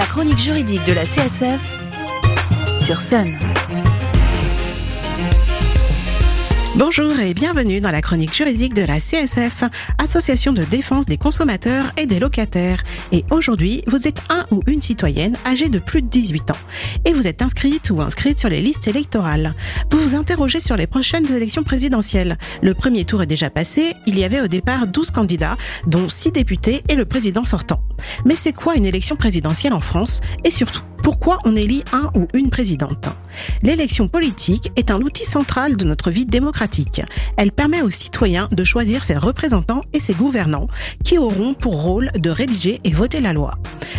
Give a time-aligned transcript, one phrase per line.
[0.00, 1.60] La chronique juridique de la CSF
[2.74, 3.38] sur Sun.
[6.74, 9.64] Bonjour et bienvenue dans la chronique juridique de la CSF,
[9.98, 12.82] Association de défense des consommateurs et des locataires.
[13.12, 16.58] Et aujourd'hui, vous êtes un ou une citoyenne âgée de plus de 18 ans
[17.04, 19.52] et vous êtes inscrite ou inscrite sur les listes électorales.
[19.90, 22.38] Vous vous interrogez sur les prochaines élections présidentielles.
[22.62, 26.32] Le premier tour est déjà passé, il y avait au départ 12 candidats, dont 6
[26.32, 27.82] députés et le président sortant.
[28.24, 30.20] Mais c'est quoi une élection présidentielle en France?
[30.44, 33.08] Et surtout pourquoi on élit un ou une présidente
[33.62, 37.02] L'élection politique est un outil central de notre vie démocratique.
[37.36, 40.68] Elle permet aux citoyens de choisir ses représentants et ses gouvernants
[41.04, 43.52] qui auront pour rôle de rédiger et voter la loi.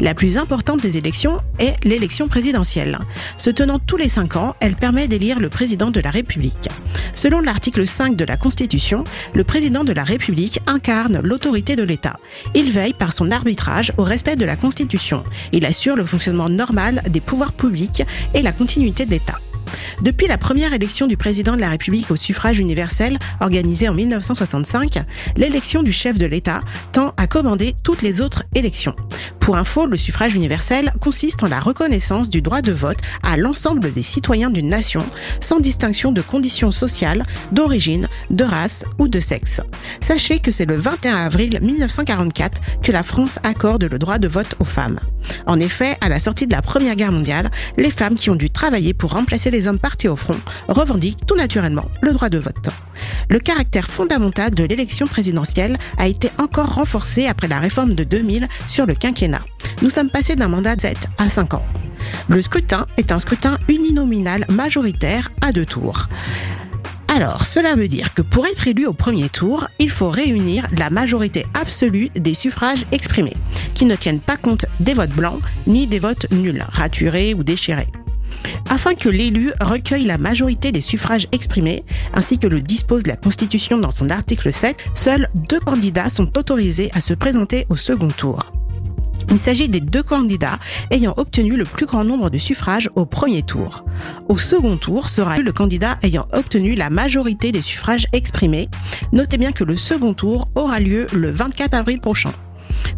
[0.00, 2.98] La plus importante des élections est l'élection présidentielle.
[3.38, 6.68] Se tenant tous les cinq ans, elle permet d'élire le président de la République.
[7.14, 12.18] Selon l'article 5 de la Constitution, le président de la République incarne l'autorité de l'État.
[12.54, 15.24] Il veille par son arbitrage au respect de la Constitution.
[15.52, 18.02] Il assure le fonctionnement normal des pouvoirs publics
[18.34, 19.38] et la continuité de l'État.
[20.02, 24.98] Depuis la première élection du président de la République au suffrage universel, organisée en 1965,
[25.36, 26.60] l'élection du chef de l'État
[26.92, 28.94] tend à commander toutes les autres élections.
[29.46, 33.92] Pour info, le suffrage universel consiste en la reconnaissance du droit de vote à l'ensemble
[33.92, 35.06] des citoyens d'une nation,
[35.38, 39.60] sans distinction de conditions sociales, d'origine, de race ou de sexe.
[40.00, 44.56] Sachez que c'est le 21 avril 1944 que la France accorde le droit de vote
[44.58, 44.98] aux femmes.
[45.46, 48.50] En effet, à la sortie de la Première Guerre mondiale, les femmes qui ont dû
[48.50, 52.70] travailler pour remplacer les hommes partis au front revendiquent tout naturellement le droit de vote.
[53.28, 58.48] Le caractère fondamental de l'élection présidentielle a été encore renforcé après la réforme de 2000
[58.66, 59.35] sur le quinquennat.
[59.82, 61.64] Nous sommes passés d'un mandat de 7 à 5 ans.
[62.28, 66.08] Le scrutin est un scrutin uninominal majoritaire à deux tours.
[67.08, 70.90] Alors, cela veut dire que pour être élu au premier tour, il faut réunir la
[70.90, 73.36] majorité absolue des suffrages exprimés,
[73.74, 77.88] qui ne tiennent pas compte des votes blancs ni des votes nuls, raturés ou déchirés.
[78.68, 83.78] Afin que l'élu recueille la majorité des suffrages exprimés, ainsi que le dispose la Constitution
[83.78, 88.40] dans son article 7, seuls deux candidats sont autorisés à se présenter au second tour.
[89.30, 90.58] Il s'agit des deux candidats
[90.90, 93.84] ayant obtenu le plus grand nombre de suffrages au premier tour.
[94.28, 98.68] Au second tour sera le candidat ayant obtenu la majorité des suffrages exprimés.
[99.12, 102.32] Notez bien que le second tour aura lieu le 24 avril prochain.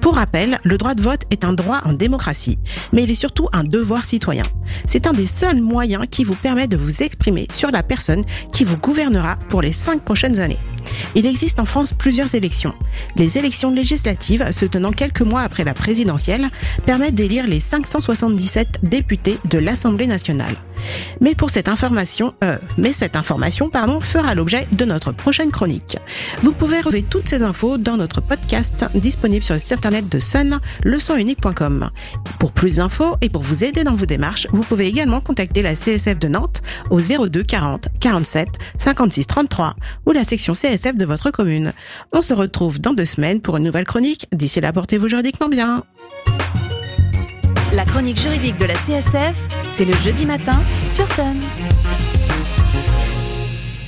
[0.00, 2.58] Pour rappel, le droit de vote est un droit en démocratie,
[2.92, 4.44] mais il est surtout un devoir citoyen.
[4.86, 8.64] C'est un des seuls moyens qui vous permet de vous exprimer sur la personne qui
[8.64, 10.58] vous gouvernera pour les cinq prochaines années.
[11.14, 12.74] Il existe en France plusieurs élections.
[13.16, 16.50] Les élections législatives, se tenant quelques mois après la présidentielle,
[16.86, 20.56] permettent d'élire les 577 députés de l'Assemblée nationale.
[21.20, 25.96] Mais pour cette information, euh, mais cette information, pardon, fera l'objet de notre prochaine chronique.
[26.42, 30.20] Vous pouvez retrouver toutes ces infos dans notre podcast disponible sur le site internet de
[30.20, 31.90] Sun, leçonunique.com.
[32.38, 35.74] Pour plus d'infos et pour vous aider dans vos démarches, vous pouvez également contacter la
[35.74, 41.30] CSF de Nantes au 02 40 47 56 33 ou la section CSF de votre
[41.30, 41.72] commune.
[42.12, 44.26] On se retrouve dans deux semaines pour une nouvelle chronique.
[44.32, 45.84] D'ici là, portez-vous juridiquement bien.
[47.72, 49.36] La chronique juridique de la CSF,
[49.70, 51.36] c'est le jeudi matin sur Sun.